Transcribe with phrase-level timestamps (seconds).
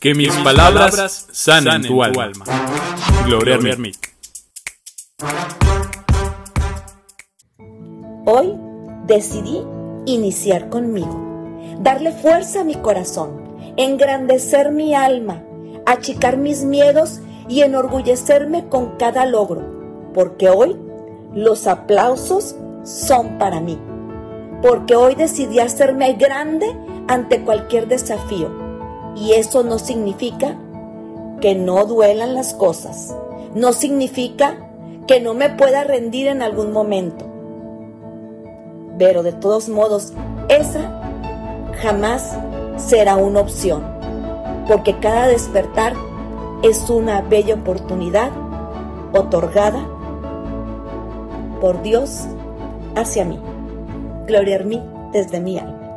[0.00, 2.44] Que mis palabras sanen tu alma.
[3.26, 3.96] Gloria Hermit.
[8.24, 8.54] Hoy
[9.06, 9.58] decidí
[10.06, 11.20] iniciar conmigo,
[11.80, 13.42] darle fuerza a mi corazón,
[13.76, 15.42] engrandecer mi alma,
[15.84, 17.18] achicar mis miedos
[17.48, 20.76] y enorgullecerme con cada logro, porque hoy
[21.34, 22.54] los aplausos
[22.84, 23.76] son para mí,
[24.62, 26.68] porque hoy decidí hacerme grande
[27.08, 28.67] ante cualquier desafío
[29.20, 30.56] y eso no significa
[31.40, 33.14] que no duelan las cosas,
[33.54, 34.56] no significa
[35.06, 37.24] que no me pueda rendir en algún momento.
[38.98, 40.12] Pero de todos modos,
[40.48, 41.00] esa
[41.80, 42.36] jamás
[42.76, 43.82] será una opción,
[44.66, 45.94] porque cada despertar
[46.62, 48.30] es una bella oportunidad
[49.12, 49.86] otorgada
[51.60, 52.26] por Dios
[52.94, 53.38] hacia mí.
[54.26, 55.87] Gloria a mí desde mi alma.